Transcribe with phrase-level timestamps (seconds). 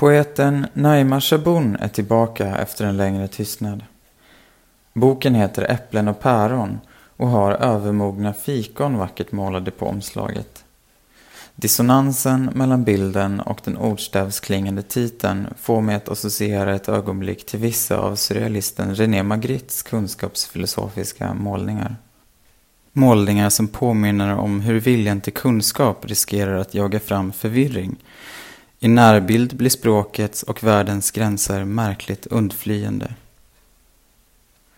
[0.00, 3.84] Poeten Naima Shabun är tillbaka efter en längre tystnad.
[4.92, 6.80] Boken heter Äpplen och päron
[7.16, 10.64] och har övermogna fikon vackert målade på omslaget.
[11.54, 17.98] Dissonansen mellan bilden och den ordstävsklingande titeln får mig att associera ett ögonblick till vissa
[17.98, 21.96] av surrealisten René Magrittes kunskapsfilosofiska målningar.
[22.92, 27.96] Målningar som påminner om hur viljan till kunskap riskerar att jaga fram förvirring.
[28.82, 33.14] I närbild blir språkets och världens gränser märkligt undflyende.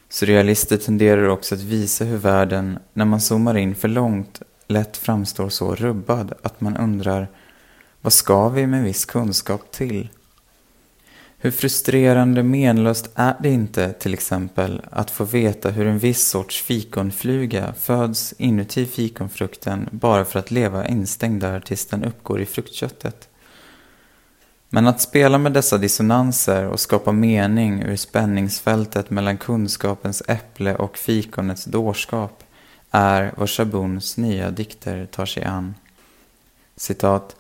[0.09, 5.48] Surrealister tenderar också att visa hur världen, när man zoomar in för långt, lätt framstår
[5.48, 7.28] så rubbad att man undrar
[8.01, 10.09] vad ska vi med viss kunskap till?
[11.39, 16.62] Hur frustrerande menlöst är det inte till exempel att få veta hur en viss sorts
[16.62, 23.28] fikonfluga föds inuti fikonfrukten bara för att leva instängd där tills den uppgår i fruktköttet?
[24.75, 30.98] Men att spela med dessa dissonanser och skapa mening ur spänningsfältet mellan kunskapens äpple och
[30.98, 32.45] fikonets dårskap
[32.91, 35.75] är vad Shabuns nya dikter tar sig an.
[36.77, 37.37] Citat.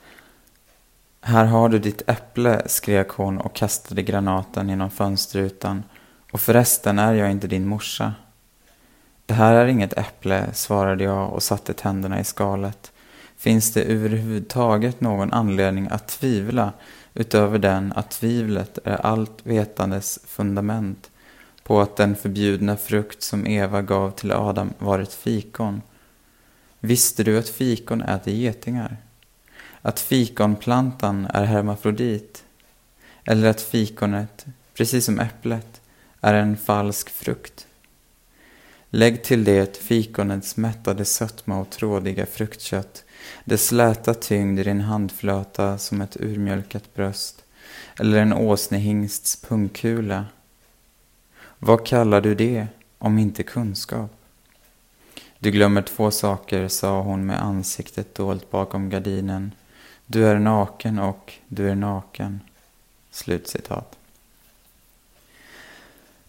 [1.20, 5.82] Här har du ditt äpple, skrek hon och kastade granaten genom fönsterrutan.
[6.32, 8.14] Och förresten är jag inte din morsa.
[9.26, 12.92] Det här är inget äpple, svarade jag och satte tänderna i skalet.
[13.36, 16.72] Finns det överhuvudtaget någon anledning att tvivla
[17.14, 21.10] utöver den att tvivlet är allt vetandes fundament
[21.62, 25.82] på att den förbjudna frukt som Eva gav till Adam var ett fikon.
[26.80, 28.96] Visste du att fikon äter getingar?
[29.82, 32.44] Att fikonplantan är hermafrodit?
[33.24, 35.80] Eller att fikonet, precis som äpplet,
[36.20, 37.66] är en falsk frukt?
[38.90, 43.04] Lägg till det fikonets mättade sötma och trådiga fruktkött,
[43.44, 47.44] dess släta tyngd i din handflata som ett urmjölkat bröst,
[47.98, 50.24] eller en åsnehingsts pungkula
[51.64, 52.66] vad kallar du det
[52.98, 54.10] om inte kunskap?
[55.38, 59.54] Du glömmer två saker, sa hon med ansiktet dolt bakom gardinen.
[60.06, 62.40] Du är naken och du är naken.
[63.10, 63.98] Slutcitat.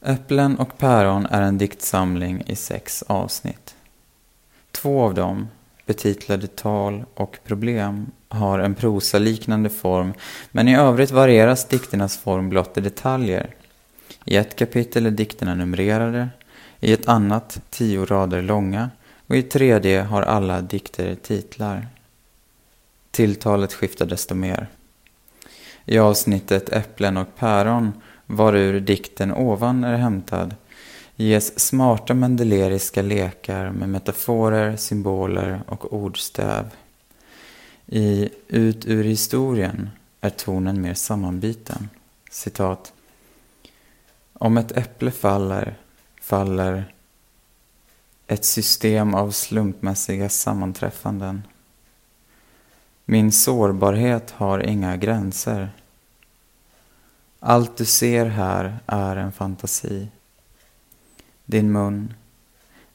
[0.01, 3.75] Äpplen och päron är en diktsamling i sex avsnitt.
[4.71, 5.47] Två av dem,
[5.85, 10.13] betitlade Tal och problem, har en prosaliknande form
[10.51, 13.55] men i övrigt varieras dikternas form blott i detaljer.
[14.25, 16.29] I ett kapitel är dikterna numrerade,
[16.79, 18.89] i ett annat tio rader långa
[19.27, 21.87] och i ett tredje har alla dikter titlar.
[23.11, 24.67] Tilltalet skiftar desto mer.
[25.85, 30.55] I avsnittet Äpplen och päron, varur dikten ovan är hämtad,
[31.15, 36.65] ges smarta mendeleriska lekar med metaforer, symboler och ordstäv.
[37.87, 39.89] I Ut ur historien
[40.21, 41.89] är tonen mer sammanbiten.
[42.31, 42.93] Citat.
[44.33, 45.75] Om ett äpple faller,
[46.21, 46.93] faller
[48.27, 51.43] ett system av slumpmässiga sammanträffanden.
[53.05, 55.69] Min sårbarhet har inga gränser.
[57.39, 60.07] Allt du ser här är en fantasi.
[61.45, 62.13] Din mun,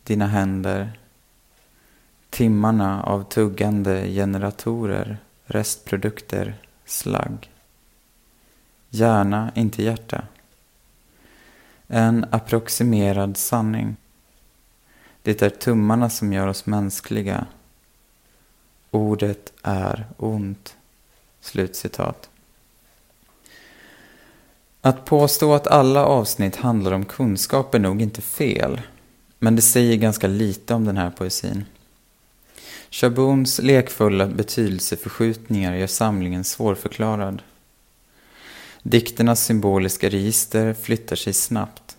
[0.04, 0.98] dina händer,
[2.30, 6.54] timmarna av tuggande generatorer, restprodukter,
[6.84, 7.50] slagg.
[8.90, 10.24] Hjärna, inte hjärta.
[11.86, 13.96] En approximerad sanning.
[15.22, 17.46] Det är tummarna som gör oss mänskliga.
[18.90, 20.76] Ordet är ont.
[21.40, 22.30] Slutcitat.
[24.80, 28.80] Att påstå att alla avsnitt handlar om kunskap är nog inte fel.
[29.38, 31.64] Men det säger ganska lite om den här poesin.
[32.90, 37.42] Chabuns lekfulla betydelseförskjutningar gör samlingen svårförklarad.
[38.82, 41.96] Dikternas symboliska register flyttar sig snabbt.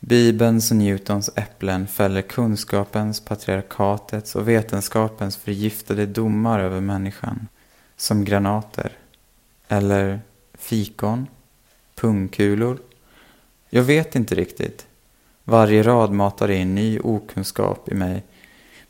[0.00, 7.48] Bibelns och Newtons äpplen fäller kunskapens, patriarkatets och vetenskapens förgiftade domar över människan.
[7.96, 8.92] Som granater.
[9.68, 10.20] Eller
[10.54, 11.26] fikon.
[12.00, 12.78] Pungkulor.
[13.70, 14.86] Jag vet inte riktigt.
[15.44, 18.22] Varje rad matar in ny okunskap i mig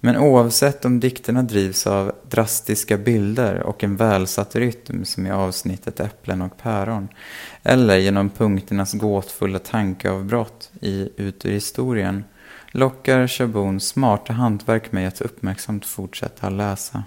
[0.01, 6.01] men oavsett om dikterna drivs av drastiska bilder och en välsatt rytm som i avsnittet
[6.01, 7.09] Äpplen och päron,
[7.63, 12.25] eller genom punkternas gåtfulla tankeavbrott i Ut ur historien,
[12.71, 17.05] lockar Chabuns smarta hantverk mig att uppmärksamt fortsätta läsa.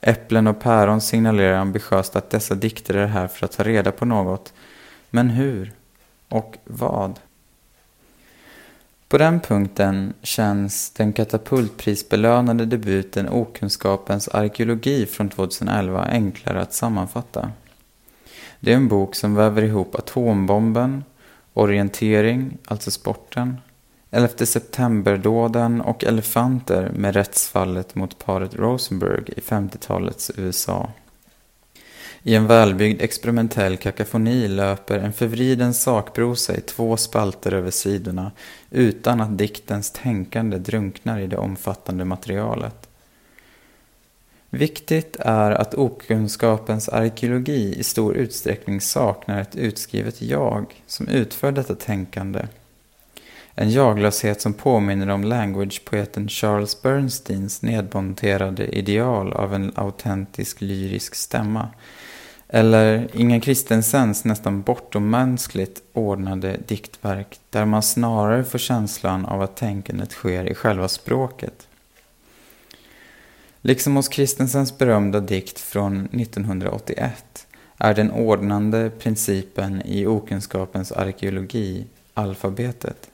[0.00, 4.04] Äpplen och päron signalerar ambitiöst att dessa dikter är här för att ta reda på
[4.04, 4.52] något.
[5.10, 5.72] Men hur?
[6.28, 7.20] Och vad?
[9.08, 17.50] På den punkten känns den katapultprisbelönade debuten Okunskapens arkeologi från 2011 enklare att sammanfatta.
[18.60, 21.04] Det är en bok som väver ihop atombomben,
[21.52, 23.56] orientering, alltså sporten,
[24.10, 30.90] 11 september-dåden och elefanter med rättsfallet mot paret Rosenberg i 50-talets USA.
[32.22, 38.32] I en välbyggd experimentell kakafoni löper en förvriden sakprosa i två spalter över sidorna
[38.70, 42.88] utan att diktens tänkande drunknar i det omfattande materialet.
[44.50, 51.74] Viktigt är att okunskapens arkeologi i stor utsträckning saknar ett utskrivet jag som utför detta
[51.74, 52.46] tänkande.
[53.58, 61.68] En jaglöshet som påminner om language-poeten Charles Bernsteins nedmonterade ideal av en autentisk lyrisk stämma.
[62.48, 70.12] Eller Inga Kristensens nästan bortomänskligt ordnade diktverk där man snarare får känslan av att tänkandet
[70.12, 71.66] sker i själva språket.
[73.60, 77.46] Liksom hos Kristensens berömda dikt från 1981
[77.78, 83.10] är den ordnande principen i okunskapens arkeologi alfabetet.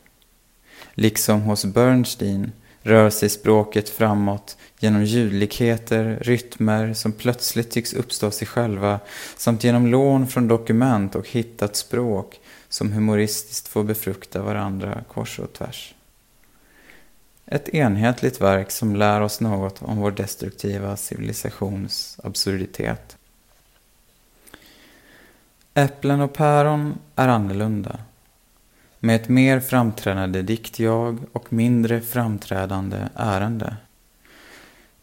[0.95, 2.53] Liksom hos Bernstein
[2.83, 9.01] rör sig språket framåt genom ljudligheter, rytmer som plötsligt tycks uppstå sig själva
[9.37, 15.53] samt genom lån från dokument och hittat språk som humoristiskt får befrukta varandra kors och
[15.53, 15.95] tvärs.
[17.47, 23.17] Ett enhetligt verk som lär oss något om vår destruktiva civilisations absurditet.
[25.75, 27.99] Äpplen och päron är annorlunda.
[29.05, 33.77] Med ett mer framträdande diktjag och mindre framträdande ärende.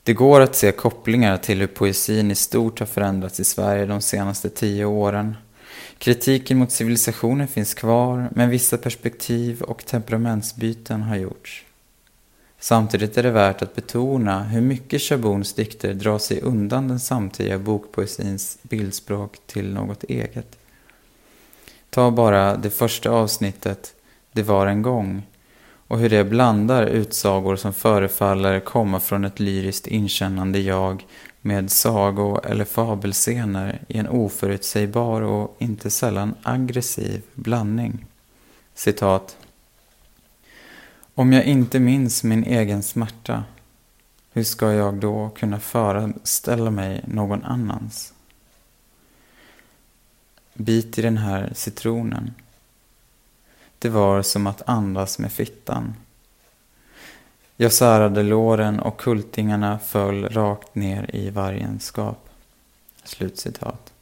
[0.04, 4.02] Det går att se kopplingar till hur poesin i stort har förändrats i Sverige de
[4.02, 5.36] senaste tio åren.
[5.98, 11.66] Kritiken mot civilisationen finns kvar, men vissa perspektiv och temperamentsbyten har gjorts.
[12.60, 17.60] Samtidigt är det värt att betona hur mycket Chaboons dikter drar sig undan den samtida
[17.60, 20.58] bokpoesins bildspråk till något eget.
[21.90, 23.94] Ta bara det första avsnittet,
[24.32, 25.24] Det var en gång,
[25.88, 31.06] och hur det blandar utsagor som förefaller komma från ett lyriskt inkännande jag
[31.42, 38.06] med sago eller fabelscener i en oförutsägbar och inte sällan aggressiv blandning.
[38.74, 39.38] Citat.
[41.16, 43.44] Om jag inte minns min egen smärta,
[44.34, 48.14] hur ska jag då kunna föreställa mig någon annans?
[50.62, 52.34] Bit i den här citronen.
[53.80, 55.96] Det var som att andas med fittan.
[57.58, 62.30] Jag särade låren och kultingarna föll rakt ner i vargens skap.
[63.04, 63.94] Slutcitat.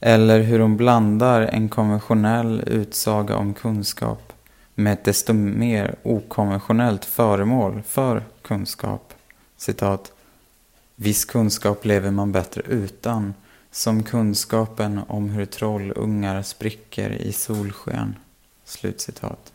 [0.00, 4.32] Eller hur hon blandar en konventionell utsaga om kunskap
[4.74, 9.14] med ett desto mer okonventionellt föremål för kunskap.
[9.56, 10.12] Citat.
[10.96, 13.34] Viss kunskap lever man bättre utan,
[13.70, 18.16] som kunskapen om hur trollungar spricker i solsken.
[18.64, 19.52] Slutcitat.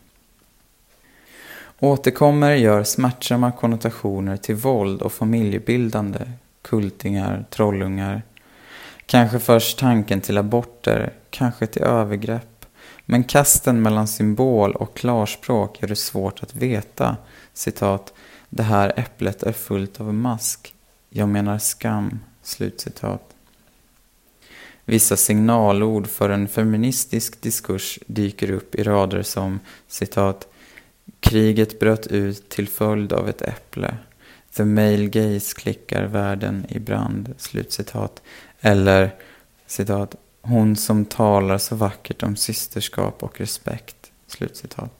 [1.80, 6.18] Återkommer gör smärtsamma konnotationer till våld och familjebildande,
[6.62, 8.22] kultingar, trollungar.
[9.06, 12.66] Kanske först tanken till aborter, kanske till övergrepp.
[13.04, 17.16] Men kasten mellan symbol och klarspråk gör det svårt att veta,
[17.52, 18.12] citat,
[18.48, 20.74] det här äpplet är fullt av mask.
[21.10, 23.35] Jag menar skam, slutcitat.
[24.88, 30.48] Vissa signalord för en feministisk diskurs dyker upp i rader som citat
[31.20, 33.96] Kriget bröt ut till följd av ett äpple.
[34.56, 37.34] The male gaze klickar världen i brand.
[37.38, 38.22] Slutcitat.
[38.60, 39.14] Eller
[39.66, 44.10] citat Hon som talar så vackert om systerskap och respekt.
[44.26, 44.90] Slutcitat.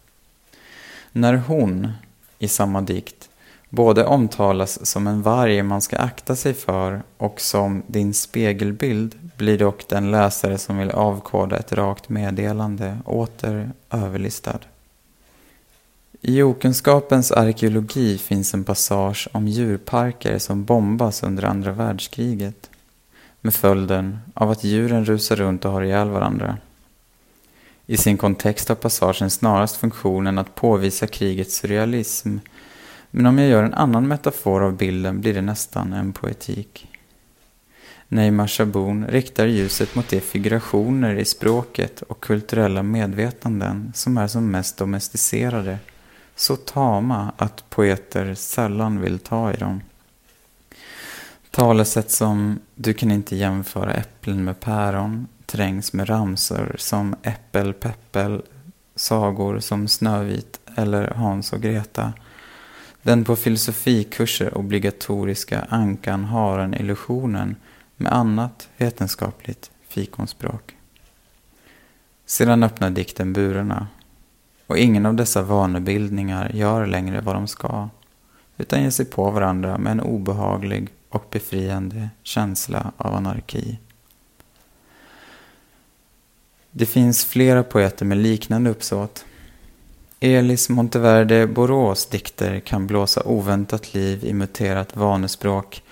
[1.12, 1.92] När hon,
[2.38, 3.28] i samma dikt,
[3.68, 9.58] både omtalas som en varg man ska akta sig för och som din spegelbild blir
[9.58, 14.58] dock den läsare som vill avkoda ett rakt meddelande åter överlistad.
[16.20, 22.70] I okunskapens arkeologi finns en passage om djurparker som bombas under andra världskriget
[23.40, 26.58] med följden av att djuren rusar runt och har ihjäl varandra.
[27.86, 32.38] I sin kontext har passagen snarast funktionen att påvisa krigets surrealism
[33.10, 36.88] men om jag gör en annan metafor av bilden blir det nästan en poetik.
[38.08, 44.50] Neymar Shaboon riktar ljuset mot de figurationer i språket och kulturella medvetanden som är som
[44.50, 45.78] mest domesticerade,
[46.36, 49.80] så tama att poeter sällan vill ta i dem.
[51.50, 58.42] Talesätt som ”du kan inte jämföra äpplen med päron” trängs med ramsor som äppel, peppel,
[58.94, 62.12] sagor som Snövit eller Hans och Greta
[63.06, 67.56] den på filosofikurser obligatoriska ankan-haren-illusionen
[67.96, 70.76] med annat vetenskapligt fikonspråk.
[72.24, 73.86] Sedan öppnar dikten burarna.
[74.66, 77.88] Och ingen av dessa vanebildningar gör längre vad de ska,
[78.56, 83.78] utan ger sig på varandra med en obehaglig och befriande känsla av anarki.
[86.70, 89.24] Det finns flera poeter med liknande uppsåt.
[90.20, 95.82] Elis Monteverde Borås dikter kan blåsa oväntat liv i muterat vanespråk.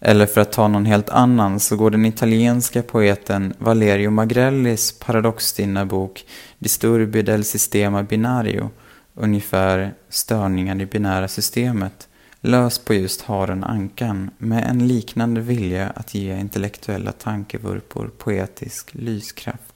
[0.00, 5.86] Eller för att ta någon helt annan så går den italienska poeten Valerio Magrellis paradoxstinna
[5.86, 6.24] bok
[6.58, 8.70] Disturbi del sistema binario,
[9.14, 12.08] ungefär störningar i binära systemet,
[12.40, 19.71] lös på just haren ankan med en liknande vilja att ge intellektuella tankevurpor poetisk lyskraft.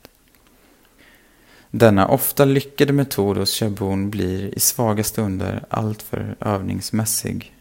[1.70, 7.54] Denna ofta lyckade metod hos Chabon blir i svaga stunder alltför övningsmässig.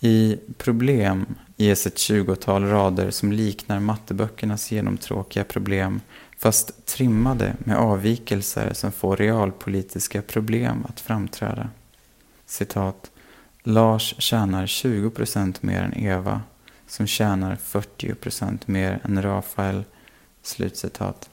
[0.00, 1.26] I Problem
[1.56, 6.00] ges ett tjugotal rader som liknar matteböckernas genomtråkiga problem
[6.38, 11.68] fast trimmade med avvikelser som får realpolitiska problem att framträda.
[12.46, 13.10] Citat.
[13.62, 16.42] Lars tjänar 20% mer än Eva
[16.86, 19.84] som tjänar 40% mer än Rafael.
[20.42, 21.30] Slutcitat.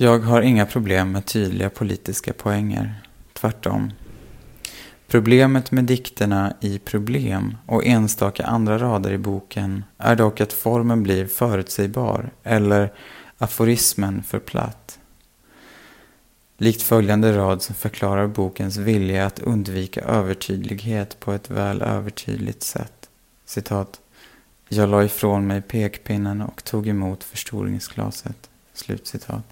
[0.00, 3.02] Jag har inga problem med tydliga politiska poänger.
[3.32, 3.92] Tvärtom.
[5.08, 11.02] Problemet med dikterna i Problem och enstaka andra rader i boken är dock att formen
[11.02, 12.92] blir förutsägbar eller
[13.38, 14.98] aforismen för platt.
[16.58, 23.08] Likt följande rad som förklarar bokens vilja att undvika övertydlighet på ett väl övertydligt sätt.
[23.44, 24.00] Citat.
[24.68, 28.50] Jag la ifrån mig pekpinnen och tog emot förstoringsglaset.
[28.72, 29.44] Slutcitat.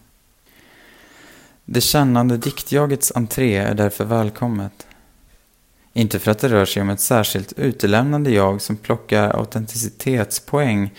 [1.68, 4.86] Det kännande diktjagets entré är därför välkommet.
[5.92, 10.90] Inte för att det rör sig om ett särskilt utelämnande jag som plockar autenticitetspoäng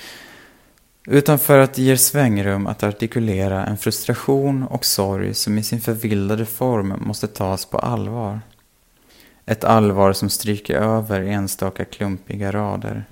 [1.05, 5.81] utan för att det ger svängrum att artikulera en frustration och sorg som i sin
[5.81, 8.41] förvildade form måste tas på allvar.
[9.45, 13.05] Ett allvar som stryker över enstaka klumpiga rader.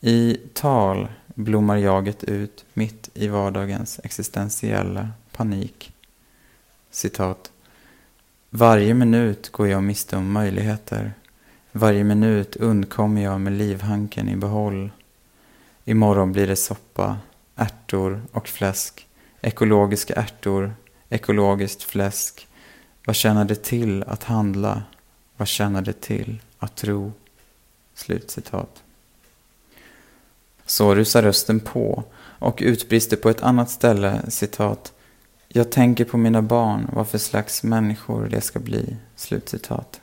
[0.00, 5.92] I tal blommar jaget ut mitt i vardagens existentiella panik.
[6.90, 7.52] Citat.
[8.50, 11.12] Varje minut går jag miste om möjligheter.
[11.72, 14.90] Varje minut undkommer jag med livhanken i behåll.
[15.84, 17.18] Imorgon blir det soppa,
[17.56, 19.06] ärtor och fläsk.
[19.40, 20.74] Ekologiska ärtor,
[21.08, 22.48] ekologiskt fläsk.
[23.04, 24.82] Vad tjänar det till att handla?
[25.36, 27.12] Vad tjänar det till att tro?
[27.94, 28.82] Slutcitat.
[30.66, 32.04] Så rusar rösten på
[32.38, 34.92] och utbrister på ett annat ställe citat
[35.52, 38.96] jag tänker på mina barn, vad för slags människor det ska bli.
[39.16, 40.00] Slutcitat.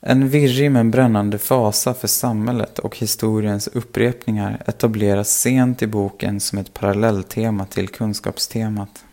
[0.00, 6.58] En virrig men brännande fasa för samhället och historiens upprepningar etableras sent i boken som
[6.58, 9.04] ett parallelltema till kunskapstemat.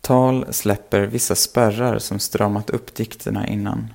[0.00, 3.94] Tal släpper vissa spärrar som stramat upp dikterna innan.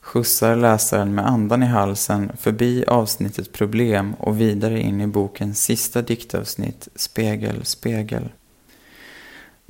[0.00, 6.02] Skjutsar läsaren med andan i halsen förbi avsnittet problem och vidare in i bokens sista
[6.02, 8.28] diktavsnitt Spegel, spegel.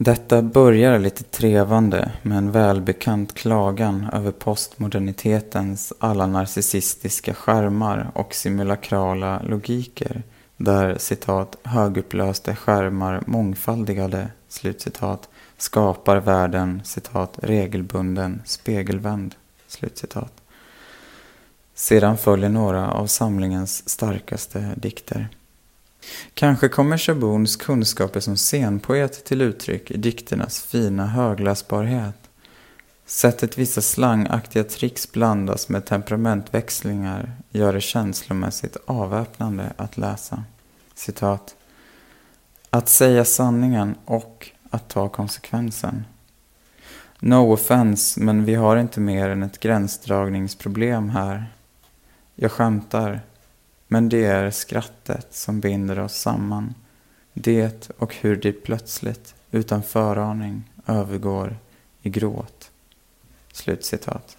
[0.00, 9.42] Detta börjar lite trevande med en välbekant klagan över postmodernitetens alla narcissistiska skärmar och simulakrala
[9.42, 10.22] logiker
[10.56, 19.34] där citat högupplösta skärmar mångfaldigade slutcitat skapar världen citat regelbunden spegelvänd
[19.66, 20.32] slutcitat.
[21.74, 25.28] Sedan följer några av samlingens starkaste dikter.
[26.34, 32.14] Kanske kommer Shabuns kunskaper som scenpoet till uttryck i dikternas fina högläsbarhet.
[33.06, 40.44] Sättet vissa slangaktiga tricks blandas med temperamentväxlingar gör det känslomässigt avväpnande att läsa.
[40.94, 41.56] Citat.
[42.70, 46.04] Att säga sanningen och att ta konsekvensen.
[47.20, 51.46] No offense, men vi har inte mer än ett gränsdragningsproblem här.
[52.34, 53.20] Jag skämtar,
[53.88, 56.74] men det är skrattet som binder oss samman.
[57.32, 61.56] Det och hur det plötsligt, utan föraning, övergår
[62.02, 62.70] i gråt.
[63.52, 64.36] Slutcitat.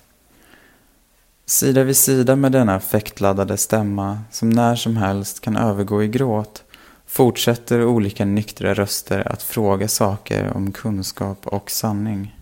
[1.45, 6.63] Sida vid sida med denna affektladdade stämma som när som helst kan övergå i gråt
[7.05, 12.35] fortsätter olika nyktra röster att fråga saker om kunskap och sanning.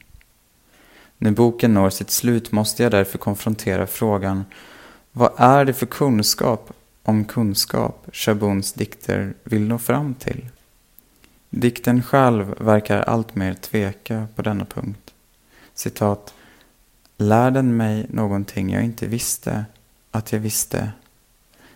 [1.17, 4.45] När boken når sitt slut måste jag därför konfrontera frågan
[5.11, 6.73] vad är det för kunskap
[7.07, 10.45] om kunskap Chaboons dikter vill nå fram till.
[11.49, 15.13] Dikten själv verkar alltmer tveka på denna punkt.
[15.73, 16.33] Citat.
[17.17, 19.65] Lär den mig någonting jag inte visste
[20.11, 20.91] att jag visste?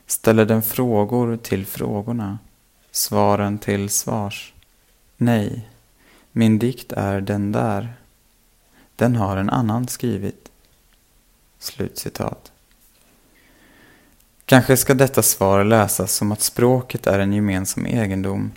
[0.05, 2.37] Ställer den frågor till frågorna?
[2.91, 4.53] svaren till svars.
[5.17, 5.69] Nej,
[6.31, 7.93] min dikt är den där.
[8.95, 10.51] Den har en annan skrivit.
[11.59, 12.50] Slutcitat.
[14.51, 18.51] Kanske ska detta svar läsas som att språket är en gemensam egendom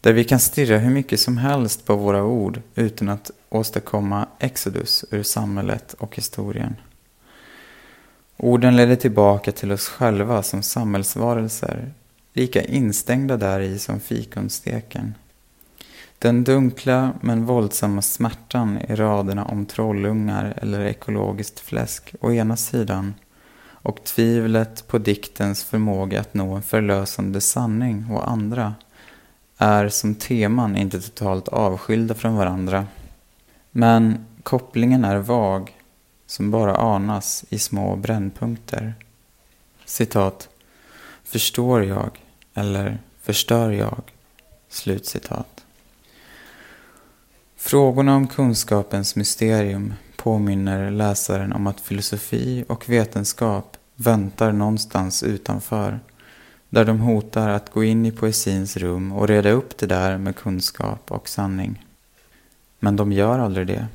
[0.00, 5.04] där vi kan stirra hur mycket som helst på våra ord utan att åstadkomma exodus
[5.10, 6.76] ur samhället och historien.
[8.36, 11.92] Orden leder tillbaka till oss själva som samhällsvarelser,
[12.32, 15.14] lika instängda där i som fikonsteken.
[16.18, 23.14] Den dunkla men våldsamma smärtan i raderna om trollungar eller ekologiskt fläsk å ena sidan
[23.82, 28.74] och tvivlet på diktens förmåga att nå en förlösande sanning och andra
[29.58, 32.86] är som teman inte totalt avskilda från varandra.
[33.70, 35.76] Men kopplingen är vag,
[36.26, 38.94] som bara anas i små brännpunkter.
[39.84, 40.48] Citat.
[41.24, 42.10] Förstår jag
[42.54, 44.02] eller förstör jag?
[44.68, 45.64] Slutcitat.
[47.56, 56.00] Frågorna om kunskapens mysterium påminner läsaren om att filosofi och vetenskap väntar någonstans utanför
[56.68, 60.36] där de hotar att gå in i poesins rum och reda upp det där med
[60.36, 61.86] kunskap och sanning.
[62.78, 63.86] Men de gör aldrig det.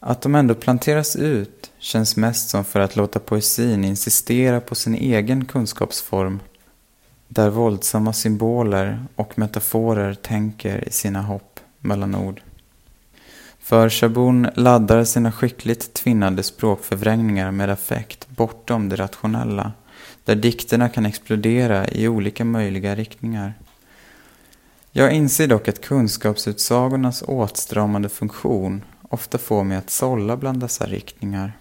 [0.00, 4.94] Att de ändå planteras ut känns mest som för att låta poesin insistera på sin
[4.94, 6.40] egen kunskapsform
[7.28, 12.40] där våldsamma symboler och metaforer tänker i sina hopp mellan ord.
[13.66, 19.72] För Chabon laddar sina skickligt tvinnade språkförvrängningar med affekt bortom det rationella
[20.24, 23.54] där dikterna kan explodera i olika möjliga riktningar.
[24.92, 31.52] Jag inser dock att kunskapsutsagornas åtstramande funktion ofta får mig att sålla bland dessa riktningar.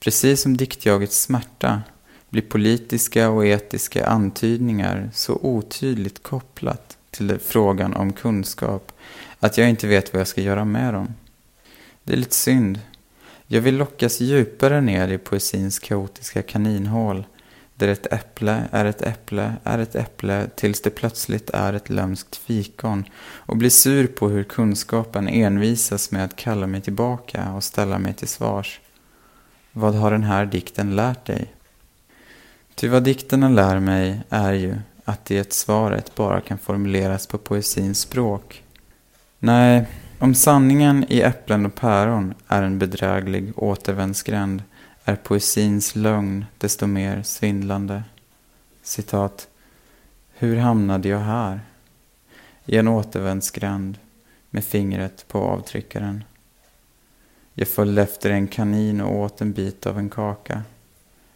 [0.00, 1.82] Precis som diktjagets smärta
[2.30, 8.92] blir politiska och etiska antydningar så otydligt kopplat till frågan om kunskap
[9.40, 11.14] att jag inte vet vad jag ska göra med dem.
[12.04, 12.80] Det är lite synd.
[13.46, 17.24] Jag vill lockas djupare ner i poesins kaotiska kaninhål
[17.74, 22.36] där ett äpple är ett äpple är ett äpple tills det plötsligt är ett lömskt
[22.36, 27.98] fikon och blir sur på hur kunskapen envisas med att kalla mig tillbaka och ställa
[27.98, 28.80] mig till svars.
[29.72, 31.54] Vad har den här dikten lärt dig?
[32.74, 38.00] Ty vad dikterna lär mig är ju att det svaret bara kan formuleras på poesins
[38.00, 38.62] språk.
[39.40, 39.86] Nej,
[40.18, 44.62] om sanningen i äpplen och päron är en bedräglig återvändsgränd
[45.04, 48.02] är poesins lögn desto mer svindlande.
[48.82, 49.48] Citat.
[50.32, 51.60] Hur hamnade jag här?
[52.64, 53.98] I en återvändsgränd
[54.50, 56.24] med fingret på avtryckaren.
[57.54, 60.62] Jag följde efter en kanin och åt en bit av en kaka.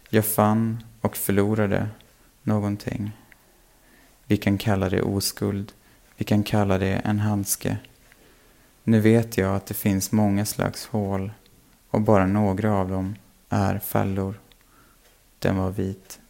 [0.08, 1.88] Jag fann och förlorade
[2.42, 3.12] någonting.
[4.24, 5.72] Vi kan kalla det oskuld.
[6.16, 7.76] Vi kan kalla det en handske.
[8.84, 11.32] Nu vet jag att det finns många slags hål
[11.90, 13.14] och bara några av dem
[13.48, 14.40] är fällor.
[15.38, 16.20] Den var vit.